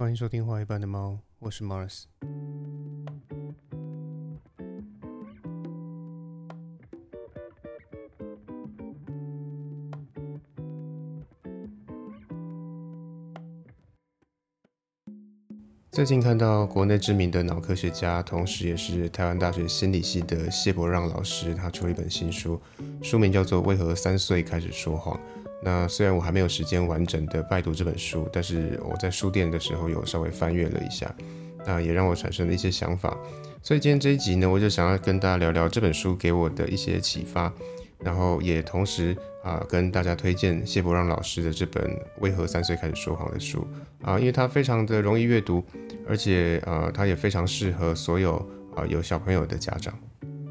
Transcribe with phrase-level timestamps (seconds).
[0.00, 2.04] 欢迎收听《画一半的猫》，我是 Mars。
[15.90, 22.58] 最近看到国内知名的脑科学家，同时也是台湾大学心理系的谢伯让老师，他出了一本新书，
[23.02, 25.14] 书名叫做《为何三岁开始说谎》。
[25.62, 31.14] 那虽然我还没有时间完整的拜读这本书，但是我在书店的时候有稍微翻阅了一下，
[31.66, 33.16] 那也让我产生了一些想法。
[33.62, 37.52] 所以今天这一集呢，我就想要跟大家聊聊这本书给我的一些启发，
[37.98, 41.84] 然后也同时啊跟大家推荐谢伯让老师的这本
[42.20, 43.66] 《为何三岁开始说谎》的书
[44.00, 45.62] 啊，因为它非常的容易阅读，
[46.08, 48.36] 而且呃它也非常适合所有
[48.74, 49.92] 啊有小朋友的家长。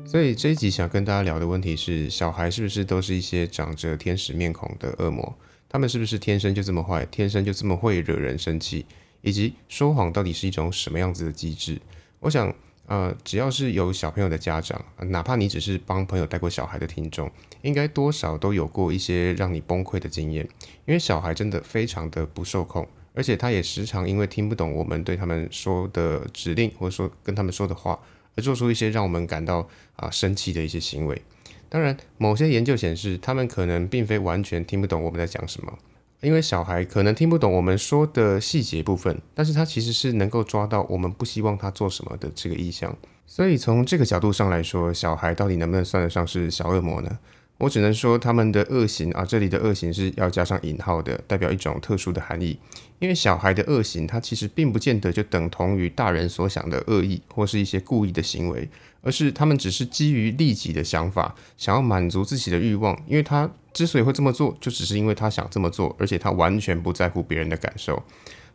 [0.10, 5.38] 所以这一集想跟大家聊的问题是：小孩是不是都是一些长着天使面孔的恶魔？
[5.70, 8.88] 他们是不是天生就这么坏，天生就这么会惹人生气？
[9.22, 11.80] 以及说谎到底是一种什么样子的机制？
[12.22, 12.52] 我想，
[12.88, 17.32] 呃，只要是有小朋友的家长，哪怕你只是帮朋友带过小孩的听众，
[17.62, 20.44] 应该多少都有过一些让你崩溃的经验。
[20.88, 28.00] 因为小孩真的非常的不受控，而且他也时常因为听不懂我们对他们说的指令，或者说跟他们说的话。
[28.40, 31.22] 做出一些让我们感到啊生气的一些行为。
[31.70, 35.78] 当然，某些研究显示，他们可能并非完全听不懂我们在讲什么，
[36.22, 42.96] 因为小孩可能听不懂我们说的细节部分，但是他其实是能够抓到我们不希望他做什么的这个意向。
[43.28, 47.20] 所以从这个角度上来说，小孩到底能不能算得上是小恶魔呢？
[47.60, 52.58] 我只能说，他们的恶行啊，这里的恶行是要加上引号的，代表一种特殊的含义。
[53.00, 58.70] 因为小孩的恶行，它其实并不见得就等同于大人所想的恶意或是一些故意的行为，
[59.02, 62.98] 而是他们只是基于利己的想法，想要满足自己的欲望。
[63.06, 68.02] 因为他之所以会这么做，就只是因为他想这么做，而且他完全不在乎别人的感受，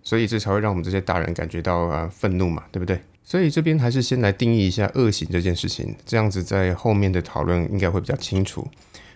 [0.02, 2.98] 所以这才会让我们这些大人感觉到啊愤怒嘛，对不对？
[3.22, 8.66] 所以这边还是先来定义一下恶行这件事情，这样子在后面的讨论应该会比较清楚。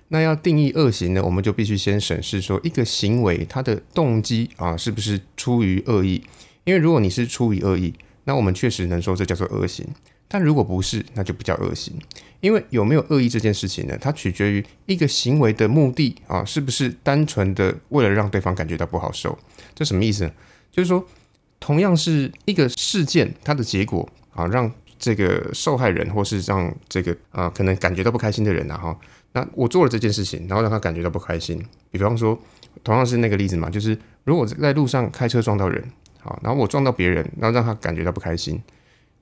[0.08, 6.22] 那要定义恶行呢，我们就必须先审视说一个行为它的动机啊是不是出于恶意？
[6.64, 9.86] 因为如果你是出于恶意，那我们确实能说这叫做恶行；
[10.26, 11.94] 但如果不是，那就不叫恶行。
[12.40, 19.36] 因为有没有恶意这件事情呢，它取决于一个行为的目的啊是不是单纯的为了让对方感觉到不好受？
[19.74, 20.32] 这什么意思呢？
[20.70, 21.04] 就是说，
[21.58, 28.98] 同样是一个事件，它的结果啊让这个受害人或是让这个啊可能感觉到不开心的人啊哈。
[29.32, 31.64] 那我做了这件事情，然后让他感觉到不开心。
[31.90, 32.38] 比方说，
[32.82, 35.84] 同样是那个例子嘛，就是如果在路上开车撞到人，
[36.20, 38.60] 好，然后我撞到别人，然后让他感觉到不开心，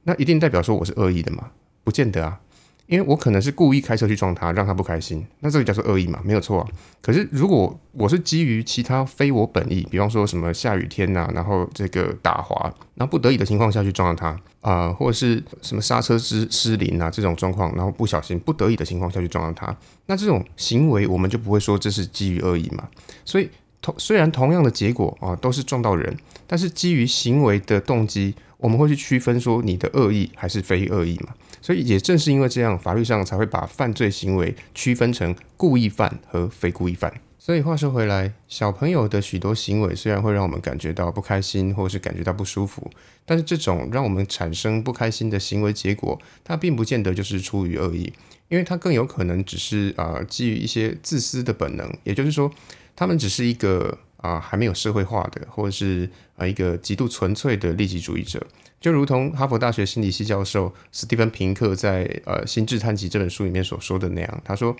[0.05, 1.51] 那一定代表说我是恶意的嘛？
[1.85, 2.41] 不见得啊。
[2.87, 6.69] 因为我可能是故意开车去撞他，让他不开心，那这个叫做恶意嘛，没有错啊。
[7.03, 19.77] 可是如果我是基于其他非我本意，比方说什么下雨天呐，然后这个打滑，然后不得已的情况下去撞到他啊，或者是什么刹车失失灵啊这种状况，然后不小心不得已的情况下去撞到他，
[20.07, 22.89] 那这种行为我们就不会说这是基于恶意嘛。
[23.25, 23.51] 所以
[23.83, 31.35] 同虽然同样的结果啊都是撞到人，但是基于行为的动机，我们会去区分说你的恶意还是非恶意嘛。
[31.67, 37.13] 所以也正是因为这样，法律上才会把犯罪行为区分成故意犯和非故意犯。
[37.41, 42.89] 所以话说回来，小朋友的许多行为虽然会让我们感觉到不开心，或是感觉到不舒服，
[43.25, 48.13] 但是这种让我们产生不开心的行为结果，它并不见得就是出于恶意，
[48.47, 52.49] 因为它更有可能只是啊基于一些自私的本能，也就是说，
[52.95, 58.47] 他们只是一个啊还没有社会化的，或者是啊一个极度纯粹的利己主义者。
[58.79, 64.77] 就如同哈佛大学心理系教授斯蒂芬平克在《呃心智探集》这本书里面所说的那样，他说，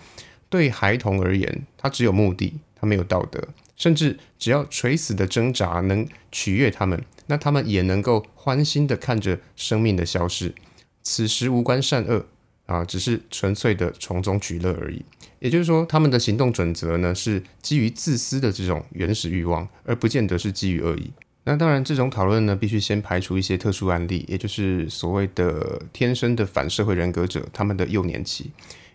[0.49, 3.43] 对孩童而言，他只有目的，他没有道德，
[3.75, 10.55] 甚至只要垂死的挣扎能取悦他们，那他们也能够欢欣的看着生命的消失，
[11.03, 12.27] 此时无关善恶
[12.67, 15.03] 啊，只是纯粹的从中取乐而已。
[15.39, 21.11] 也就是说，他们的行动准则呢，是基于自私的这种原始欲望，而不见得是基于恶意。
[21.49, 28.51] 那当然，这种讨论呢，必须先排除一些特殊案例，也就是所谓的天生的反社会人格者他们的幼年期，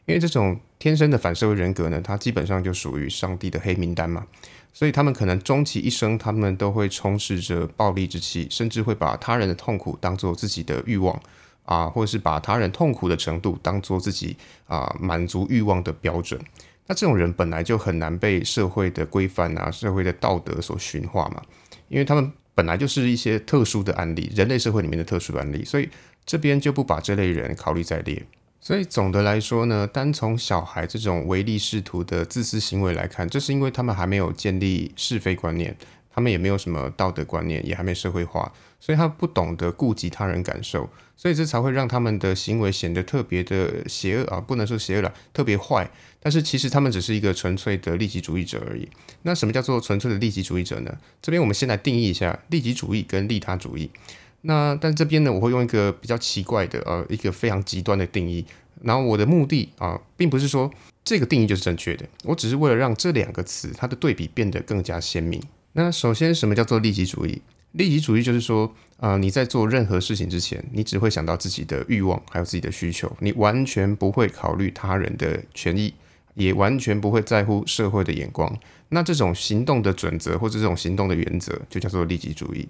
[0.06, 4.28] 因为这种天生的反社会人格呢，它基本上就属于上帝的黑名单嘛，
[4.74, 11.18] 所以他们可能终其一生，他们都会充斥着暴力之气，甚至会把他人的痛苦当做自己的欲望
[11.64, 14.36] 啊，或者是把他人痛苦的程度当做自己
[14.68, 16.38] 啊满足欲望的标准。
[16.88, 21.42] 那这种人本来就很难被社会的规范啊、社会的道德所驯化嘛，
[21.88, 22.30] 因为他们。
[22.62, 25.90] 本来就是一些特殊的案例，人类社会里面的特殊案例，所以
[26.28, 28.24] 这边就不把这类人考虑在列。
[28.60, 35.76] 所以总的来说呢，单从小孩这种唯利是图的自私行为来看，这是因为他们还没有建立是非观念，
[36.14, 45.90] 他们也没有什么道德观念，也还没社会化，所以他不懂得顾及他人感受，所以这才会让他们的行为显得特别的邪恶啊，不能说邪恶了，特别坏。
[46.20, 48.88] 但是其实他们只是一个纯粹的利己主义者而已。
[49.24, 50.96] 那什么叫做纯粹的利己主义者呢？
[51.22, 53.90] 这边我们先来定义一下利己主义跟利他主义。
[54.42, 58.46] 那但这边呢，我会用一个比较奇怪的呃一个非常极端的定义。
[58.84, 60.72] 然后我的目的啊，并不是说
[61.04, 65.42] 这个定义就是正确的，我只是为了让这两个词它的对比变得更加鲜明。
[65.74, 67.42] 那首先，什么叫做利己主义？
[67.72, 75.94] 利己主义就是说，啊，你在做任何事情之前，你只会想到自己的欲望，还有自己的需求，你完全不会考虑他人的权益，
[76.34, 78.60] 也完全不会在乎社会的眼光。
[78.90, 82.68] 那这种行动的准则或者这种行动的原则，就叫做利己主义。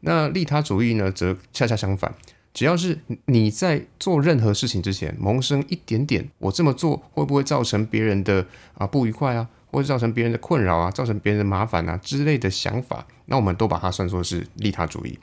[0.00, 2.12] 那利他主义呢，则恰恰相反。
[2.52, 8.44] 只要是你在做任何事情之前萌生一点点，我这么做会不会造成别人的
[8.74, 9.48] 啊不愉快啊？
[9.70, 15.18] 或者造成别人的困扰啊，造成别人的麻烦啊之类的想法，那我们都把它算作是利他主义。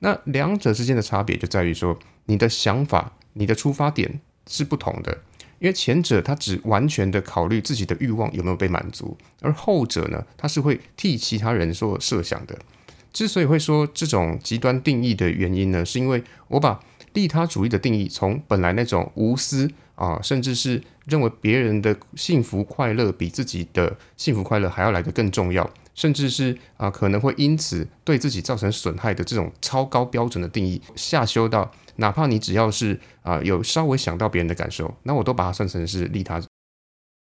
[0.00, 5.18] 那两者之间的差别就在于说，你的想法、你的出发点是不同的。
[5.58, 12.58] 因为前者他只完全的考虑自己的欲望有没有被满足，而后者呢，他是会替其他人所设想的。
[13.12, 16.78] 之所以会说这种极端定义的原因呢，是因为我把
[17.14, 19.70] 利他主义的定义从本来那种无私。
[19.96, 36.42] 啊，甚至是认为别人的幸福快乐比自己的幸福快乐还要来得更重要，甚至是啊可能会因此对自己造成损害的这种超高标准的定义，下修到哪怕你只要是啊有稍微想到别人的感受，那我都把它算成是利他。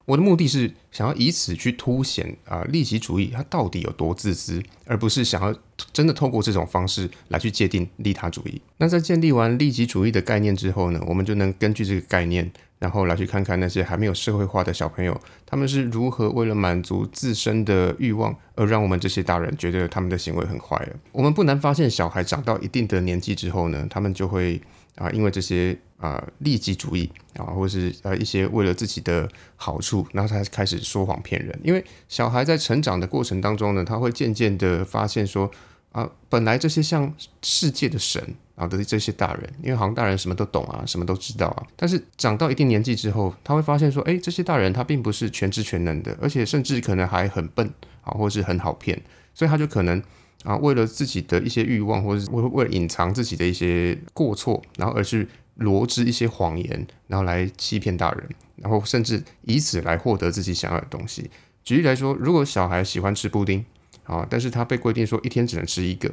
[0.06, 5.54] 我的目的是想要以此去凸显啊利己主义它到底有多自私，而不是想要
[5.92, 8.62] 真的透过这种方式来去界定利他主义。
[8.78, 20.90] 那在建立完利己主义的概念之后呢，我们就能根据这个概念，然后来去看看那些还没有社会化的小朋友，他们是如何为了满足自身的欲望，而让我们这些大人觉得他们的行为很坏了。
[21.12, 24.62] 我们不难发现，小孩长到一定的年纪之后呢，他们就会。
[24.98, 31.56] 啊，因为这些啊利己主义啊，或是呃一些为了自己的好处，然后才开始说谎骗人。
[31.64, 35.52] 因为小孩在成长的过程当中呢，他会渐渐的发现说
[35.98, 37.12] 啊，本来这些像
[37.42, 38.22] 世界的神
[38.56, 47.68] 啊的这些大人，因为好像大人什么都懂啊，什么都知道啊，但是长到一定年纪之后，他会发现说，哎，这些大人他并不是全知全能的，而且甚至可能还很笨
[48.04, 49.02] 啊，或是很好骗，
[49.34, 50.04] 所以他就可能。
[50.44, 61.30] 啊，为了自己的一些欲望，或者是为为了隐藏自己的一些过错，然后而去罗织一些谎言，然后来欺骗大人，然后甚至以此来获得自己想要的东西。
[61.64, 63.66] 举例来说，如果小孩喜欢吃布丁，
[64.08, 66.12] 啊，但是他被规定说一天只能吃一个，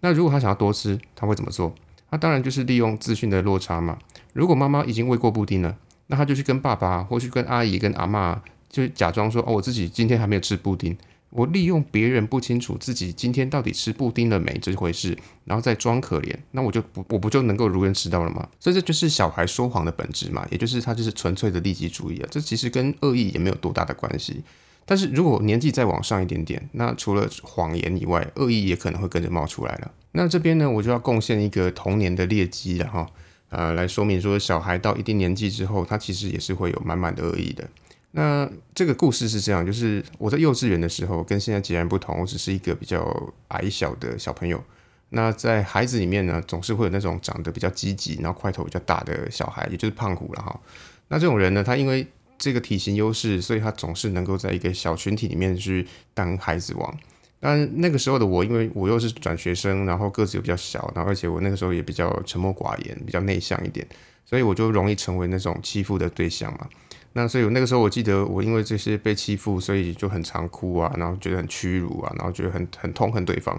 [0.00, 1.72] 那如果他想要多吃，他会怎么做？
[2.10, 3.98] 他当然就是利用资讯的落差嘛。
[4.32, 5.76] 如果妈妈已经喂过布丁了，
[6.08, 10.96] 那他就去跟爸爸，或去跟阿姨、跟阿妈，就假装说，哦，我自己今天还没有吃布丁。
[11.30, 18.48] 我利用别人不清楚自己今天到底吃布丁了没这回事，然后再装可怜，那我就不我不就能够如愿吃到了吗？
[18.60, 24.44] 所以这就是小孩说谎的本质嘛，也就是他就是纯粹的利己主义啊，这其实跟恶意也没有多大的关系。
[24.86, 29.90] 但是如果年纪再往上一点点，那除了谎言以外，恶意也可能会跟着冒出来了。
[30.12, 33.06] 那这边呢，我就要贡献一个童年的劣迹了哈，
[33.48, 37.68] 呃，来说明说小孩到一定年纪之后，他其实也是会有满满的恶意的。
[38.12, 42.20] 那这个故事是这样，就是我在幼稚园的时候，跟现在截然不同。
[42.20, 44.62] 我只是一个比较矮小的小朋友。
[45.10, 50.60] 那在孩子里面呢，总是会有那种长得比较积极，然后块头比较大的小孩，也就是胖虎了哈。
[51.08, 52.06] 那这种人呢，他因为
[52.44, 56.94] 这个体型优势，所以他总是能够在一个小群体里面去当孩子王。
[57.40, 63.86] 但那个时候的我，因为我又是转学生，然后个子又比较小，然后而且我那个时候也比较沉默寡言，比较内向一点，
[64.26, 66.68] 所以我就容易成为那种欺负的对象嘛。
[67.14, 73.58] 那所以那个时候，我记得我因为这些被欺负，所以就很常哭啊，然后觉得很屈辱啊，然后觉得很很痛恨对方。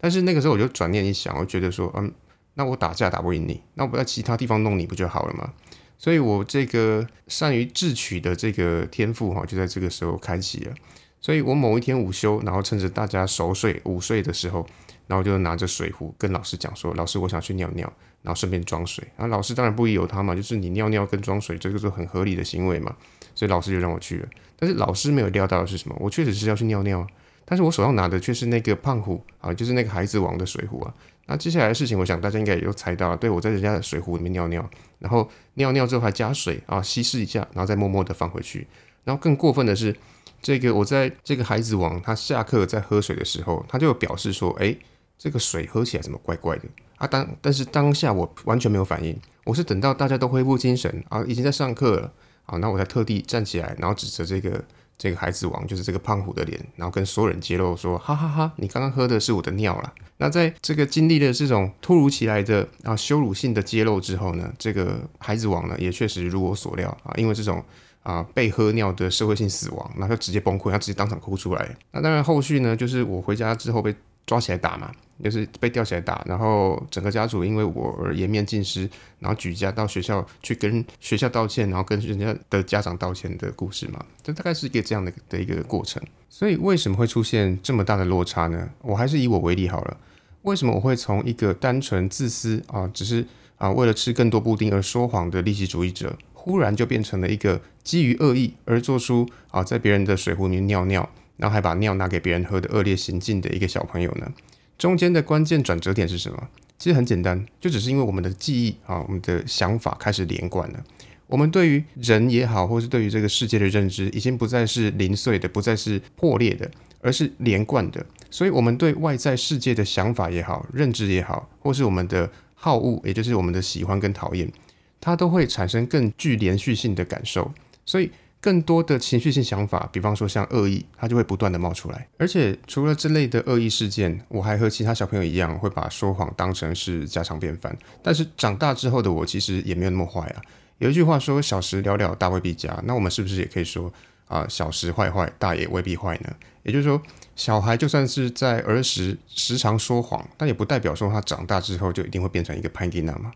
[0.00, 2.12] 但是那个时候我就转念一想，我觉得说，嗯，
[2.54, 5.52] 那我打架打不赢你，那我在其他地方弄你不就好了吗？
[5.98, 10.74] 所以我这个善于智取的这个天赋哈，就在这个时候开启了。
[11.20, 14.66] 所以我某一天午休，然后趁着大家熟睡午睡的时候，
[15.06, 17.92] 然后就拿着水壶跟老师讲说，老师，我想去尿尿。
[18.24, 22.96] 然后顺便装水，然后老师当然不疑有他嘛，就是你尿尿跟装水，这个是很合理的行为嘛，
[23.34, 24.28] 所以老师就让我去了。
[24.58, 25.96] 但是老师没有料到的是什么？
[26.00, 27.06] 我确实是要去尿尿，
[27.44, 30.94] 但是我手上拿的却是那个胖虎啊，就是那个孩子王的水壶啊。
[31.26, 38.66] 那接下来的事情，我想大家应该也都猜到了，对我在人家的水壶里面尿尿，然后尿尿之后还加水啊，稀释一下，然后再默默的放回去。
[39.04, 39.94] 然后更过分的是，
[40.42, 44.76] 这个我在这个孩子王他下课在喝水的时候，他就表示说，哎。
[45.16, 46.64] 这个水喝起来怎么怪怪的
[46.96, 47.06] 啊？
[47.06, 52.12] 当但是当下我完全没有反应，我是等到大家都恢复精神啊，已经在上课了
[52.46, 54.62] 啊，那我才特地站起来，然后指着这个
[54.96, 59.92] 这个孩子王就是这个胖虎的脸，然后跟所有人揭露说，哈哈哈，你刚刚喝的是我的尿啦。
[60.18, 67.62] 那在这个经历了这种突如其来的啊羞辱性的揭露之后呢，这个孩子王呢也确实如我所料啊，因为这种
[68.02, 71.76] 啊被喝尿的社会性死亡，那他直接崩溃，他直接当场哭出来。
[71.92, 73.94] 那当然后续呢，就是我回家之后被。
[74.26, 74.90] 抓起来打嘛，
[75.22, 78.88] 就是被吊起来打，然后整个家族因为我而颜面尽失，
[79.18, 86.02] 然后举家到学校去跟学校道歉，然后跟人家的家长道歉的故事嘛，这大概是一个这样的的一个过程。
[86.30, 88.70] 所以为什么会出现这么大的落差呢？
[88.82, 89.96] 我还是以我为例好了。
[90.42, 93.26] 为什么我会从一个单纯自私啊，只是
[93.56, 101.08] 啊为了吃更多布丁而说谎的利己主义者，忽然就变成了一个基于恶意而做出啊在别人的水壶里面尿尿？
[101.36, 104.32] 然后还把尿拿给别人喝的恶劣行径的一个小朋友呢？
[104.76, 106.48] 中间的关键转折点是什么？
[106.78, 110.84] 其实很简单，就只是因为我们的记忆啊，我们的想法开始连贯了。
[111.26, 118.04] 我们对于人也好，或是对于这个世界的认知，已经不再是零碎的，不再是破裂的，而是连贯的。
[118.30, 124.52] 所以，我们对外在世界的想法也好，认知也好，或是我们的好恶，也就是我们的喜欢跟讨厌，
[125.00, 127.52] 它都会产生更具连续性的感受。
[127.86, 128.10] 所以。
[128.44, 132.06] 更多的情绪性想法，比方说像恶意，它就会不断的冒出来。
[132.18, 137.74] 而且除了这类的恶意事件，我还和其他小朋友一样，会把说谎当成是家常便饭。
[138.02, 140.42] 但是长大之后的我，其实也没有那么坏啊。
[140.76, 143.90] 有一句话说：“小时了了，大未必佳。”那我们是不是也可以说
[144.28, 146.30] 啊，小时坏坏，大也未必坏呢？
[146.64, 147.00] 也就是说，
[147.34, 153.32] 小孩就算是在儿时时常说谎，但也不代表说他长大之后就一定会变成一个潘金娜嘛。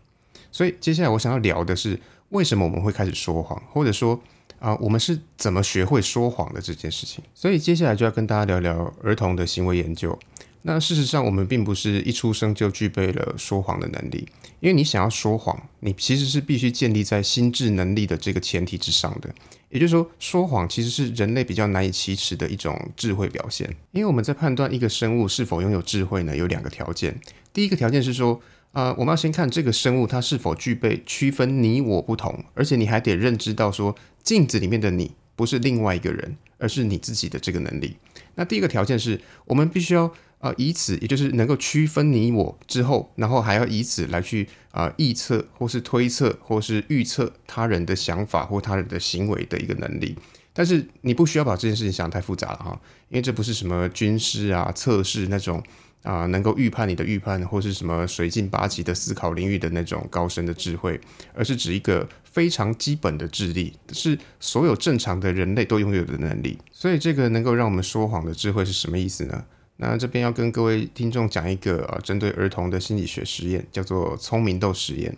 [0.51, 1.99] 所以接下来我想要聊的是，
[2.29, 4.21] 为什么我们会开始说谎，或者说。
[4.59, 7.23] 啊，我们是怎么学会说谎的这件事情？
[7.33, 10.17] 所以接下来就要跟大家聊聊儿童的行为研究。
[10.63, 14.27] 那事实上，我们并不是一出生就具备了说谎的能力，
[14.59, 19.33] 因为你想要说谎，你其实是必须建立在心智能力的这个前提之上的。
[19.69, 23.73] 也就是说，说谎其实是人类比较难以启齿的一种智慧表现。
[23.91, 27.17] 因为我们在判断一个生物是否拥有智慧呢，有两个条件。
[27.53, 28.41] 第一个条件是说。
[28.71, 37.97] 啊，我们要先看这个生物它是否具备区分你我不同，而且你还得认知到说镜子里面的你不是另外一个人，而是你自己的这个能力。
[38.35, 50.15] 那第一个条件是我们必须要啊以此，也就是能够区分你我之后，然后还要以此来去啊预测或是推测或是预测他人的想法或他人的行为的一个能力。
[50.53, 55.63] 但是你不需要把这件事情想太复杂了哈，因为这不是什么军师啊测试那种。
[56.03, 60.99] 啊，能够预判你的预判，或是什么水镜八级的思考领域的那种高深的智慧，
[61.33, 66.57] 而是指一个非常基本的智力，是所有正常的人类都拥有的能力。
[66.71, 69.43] 所以，这个能够让我们说谎的智慧是什么意思呢？
[69.77, 75.15] 那这边要跟各位听众讲一个啊，针对儿童的心理学实验，叫做聪明豆实验。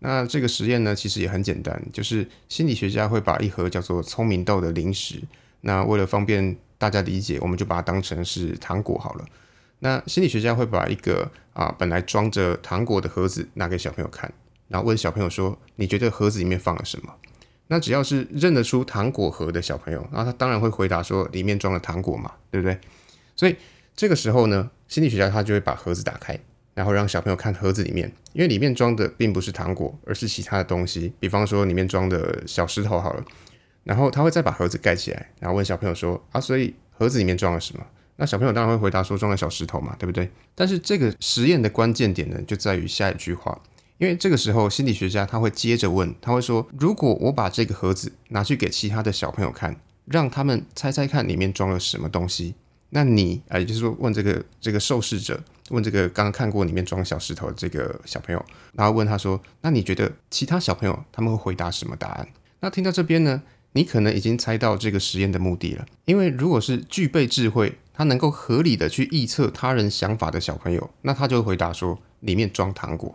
[0.00, 5.22] 那这个实验呢，其实也很简单，就是心理学家会把一盒叫做聪明豆的零食，
[5.62, 9.24] 那为了方便大家理解，我们就把它当成是糖果好了。
[9.84, 14.32] 那心理学家会把一个啊本来装着糖果的盒子拿给小朋友看，
[14.66, 17.14] 然后问小朋友说：“你觉得盒子里面放了什么？”
[17.68, 22.78] 那只要是认得出糖果盒的小朋友，那他当然会回答说：“里面装了糖果嘛，对不对？”
[23.36, 23.54] 所以
[23.94, 26.38] 这个时候呢，心理学家他就会把盒子打开，
[26.72, 33.22] 然后让小朋友看盒子里面，因为里面装的并不是糖果，而是其他的东西，比方说里面装的小石头好了。
[33.82, 37.84] 然后他会再把盒子盖起来，然后问小朋友说：“啊，所以盒子里面装了什么？”
[38.16, 40.30] 那小朋友当然会回答说装了小石头嘛，对不对？
[40.54, 43.60] 但是这个实验的关键点呢，就在于下一句话，
[43.98, 52.54] 因为这个时候心理学家他会接着问，他会说，如果我把这个盒子拿去给其他的小朋友看，让他们猜猜看里面装了什么东西，
[52.90, 58.44] 那你啊，也就是说问这个这个受试者，问这个刚刚看过里面装小石头的这个小朋友，
[58.74, 62.28] 然后问他说，那你觉得其他小朋友他们会回答什么答案？
[62.60, 63.42] 那听到这边呢，
[63.72, 67.76] 你可能已经猜到这个实验的目的了，因为如果是具备智慧。
[67.94, 73.14] 他能够合理的去预测他人想法的小朋友，那他就回答说里面装糖果。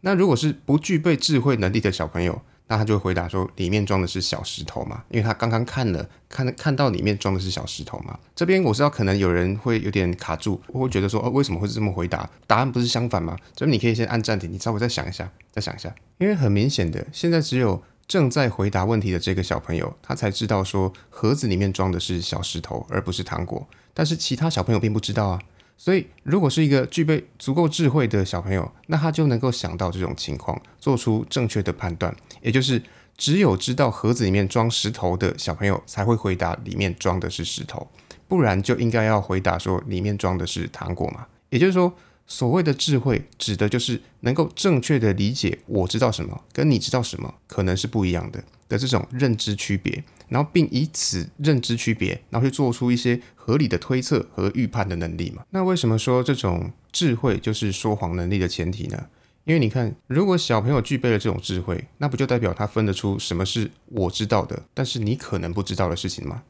[0.00, 8.18] 那如果是不具备智慧能力的小朋友，那他就回答说里面装的是小石头嘛，因为他刚刚看了看看到里面装的是小石头嘛。
[8.34, 12.28] 这边我知道可能有人会有点卡住，我会觉得说哦为什么会是这么回答？
[12.46, 13.36] 答案不是相反吗？
[13.54, 17.82] 这边你可以先按暂停，你稍微再想一下，再想一下，因为很明显的现在只有。
[18.06, 23.66] 正在回答问题的这个小朋友，他才知道说盒子里面装的是小石头，而不是糖果。
[23.92, 25.40] 但是其他小朋友并不知道啊。
[25.76, 32.14] 所以，如果是一个具备足够智慧的小朋友，那他就能够想到这种情况，做出正确的判断。
[32.42, 32.80] 也就是
[33.16, 37.88] 只有知道盒子里面装石头的小朋友，才会回答里面装的是石头，
[38.28, 41.26] 不然就应该要回答说里面装的是糖果嘛。
[41.50, 41.92] 也就是说。
[42.26, 55.44] 所谓的智慧，指的就是能够正确的理解我知道什么，跟你知道什么可能是不一样的的这种认知区别，然后并以此认知区别，然后去做出一些合理的推测和预判的能力嘛。
[55.50, 59.06] 那为什么说这种智慧就是说谎能力的前提呢？
[59.44, 66.42] 因为你看，如果小朋友具备了这种智慧，那不就代表他分得出什么是我知道的，但是你可能不知道的事情吗？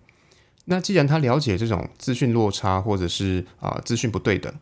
[0.67, 4.55] 那既然他了解这种资讯落差或者是啊资讯不对等。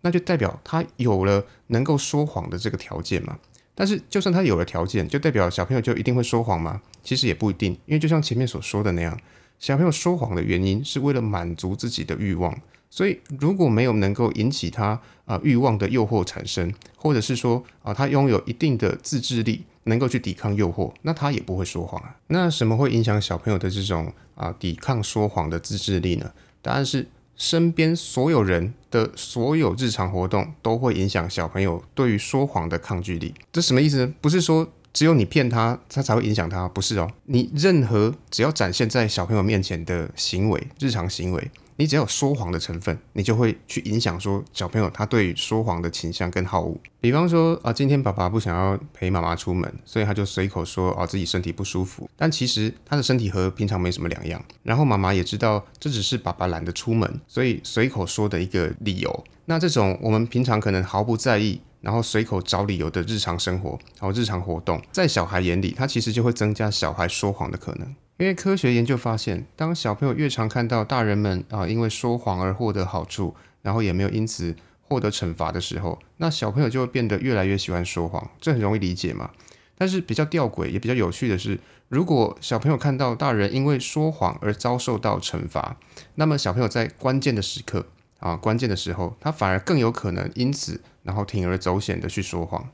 [0.00, 3.38] 那就代表他有了能够说谎的这个条件嘛？
[3.74, 6.82] 但是就算他有了条件，就代表小朋友就一定会说谎吗？
[7.02, 9.18] 其实也不一定，因为就像前面所说的那样，
[9.58, 12.60] 小朋友说谎的原因是为了满足自己的欲望。
[12.90, 22.16] 所以如果没有能够引起他啊欲望的诱惑产生，或者是说啊他拥有一定的自制力，能够去抵抗诱惑，那他也不会说谎啊。
[22.28, 26.32] 那什么会影响小朋友的这种啊抵抗说谎的自制力呢？
[26.62, 27.06] 答案是。
[27.38, 33.32] 身边所有人的所有日常活动都会影响小朋友对于说谎的抗拒力。
[33.52, 34.12] 这什么意思呢？
[34.20, 37.08] 不是说只有你骗他，他才会影响他，不是哦。
[37.26, 41.50] 你任何只要展现在小朋友面前的行为，日常行为。
[41.80, 46.76] 你只要有说谎的成分，你就会去影响说小朋友他对说谎的倾向跟好恶。
[47.00, 54.44] 比方说啊，今天爸爸不想要陪妈妈出门，所以他就随口说啊自己身体不舒服，但其实他的身体和平常没什么两样。
[54.64, 59.24] 然后妈妈也知道这只是爸爸懒得出门，所以随口说的一个理由。
[59.44, 67.94] 那这种我们平常可能毫不在意，然后随口找理由的日常生活，然后日常活动，在小孩眼里，他其实就会增加小孩说谎的可能。
[68.18, 78.30] 因为科学研究发现，当小朋友越常看到大人们啊因为说谎而获得好处，然后也没有因此获得惩罚的时候，那小朋友就会变得越来越喜欢说谎。
[78.40, 79.30] 这很容易理解嘛。
[79.76, 85.76] 但是比较吊诡也比较有趣的是，如果小朋友看到大人因为说谎而遭受到惩罚，
[86.16, 87.86] 那么小朋友在关键的时刻
[88.18, 92.68] 啊关键的时候，他反而更有可能因此然后铤而走险的去说谎。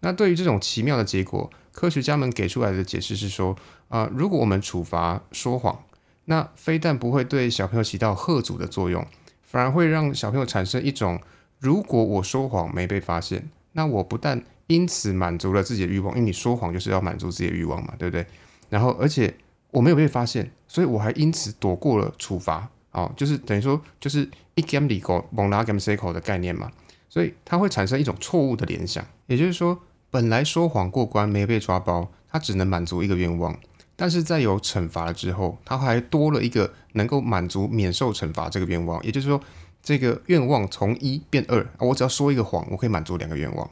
[0.00, 3.54] 那对于这种奇妙的结果，科学家们给出来的解释是说。
[3.88, 5.84] 啊，如果我们处罚说谎，
[6.24, 9.06] 那非但不会对小朋友起到贺阻的作用，
[9.44, 11.20] 反而会让小朋友产生一种：
[11.60, 18.26] 如果我说谎没被发现，那我不但因此满足了自己的欲望，因为你说谎就是要满足自己的欲望嘛，对不对？
[18.68, 19.32] 然后，而且
[19.70, 22.68] 我没有被发现，所以我还因此躲过了处罚。
[22.90, 26.72] 哦，就是等于说，就是一 game 里狗蒙拉 game c y c l 的概念嘛，
[27.08, 29.78] 所以它会产生一种错误的联想，也就是说，
[30.16, 33.54] 本来说谎过关没被抓包，他只能满足一个愿望。
[33.96, 39.38] 但是在有惩罚了之后，他还多了一个能够满足免受惩罚这个愿望，也就是说，
[39.82, 43.70] 这个愿望从一变二，我只要说一个谎，我可以满足两个愿望。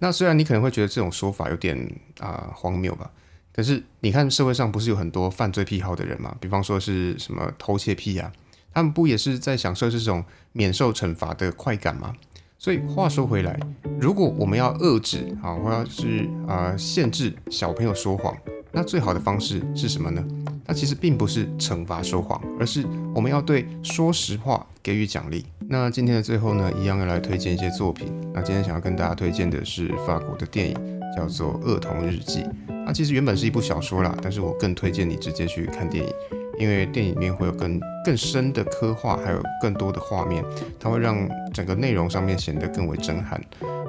[0.00, 1.78] 那虽然你可能会觉得这种说法有点
[2.18, 3.08] 啊荒谬吧，
[3.54, 6.34] 可是你看社会上不是有很多犯罪癖好的人嘛？
[6.40, 8.32] 比方说是什么偷窃癖啊，
[8.72, 12.16] 他们不也是在享受这种免受惩罚的快感吗？
[12.58, 13.58] 所以话说回来，
[14.00, 18.34] 如果我们要遏制啊，或者是啊限制小朋友说谎。
[18.76, 20.24] 那最好的方式是什么呢？
[20.66, 25.44] 那其实并不是惩罚说谎，而是我们要对说实话给予奖励。
[25.68, 28.12] 那今天的最后呢，一样要来推荐一些作品。
[28.32, 30.74] 那今天想要跟大家推荐的是法国的电影，
[31.16, 32.40] 叫做《恶童日记》。
[32.84, 36.12] 它其实原本是一部小说啦，但是我更推荐你直接去看电影，
[36.58, 40.44] 因为电影里面会有更更深的刻画，还有更多的画面，
[40.78, 43.40] 它会让整个内容上面显得更为震撼。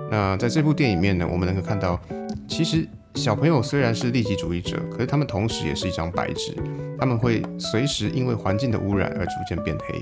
[0.09, 1.99] 那在这部电影里面呢，我们能够看到，
[2.47, 2.87] 其实。
[3.15, 6.53] 小朋友虽然是利己主义者，可是他们同时也是一张白纸，
[6.99, 10.01] 他们会随时因为环境的污染而逐渐变黑。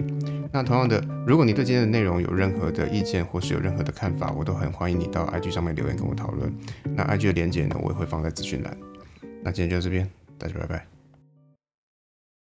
[0.52, 6.52] 那同样的，如果你对今天的内容有任何的意见或是有任何的看法，我都很欢迎你到 IG 上面留言跟我讨论。
[6.95, 8.76] 那 IG 的连接呢，我也会放在资讯栏。
[9.43, 10.92] 那今天就到这边，大家拜拜。